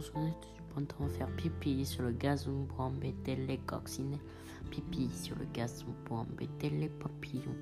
[0.00, 4.18] chansonnette du printemps, faire pipi sur le gazon pour embêter les coccinelles.
[4.70, 7.56] Pipi sur le gazon pour embêter les papillons.